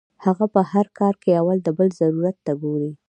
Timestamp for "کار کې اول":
0.97-1.57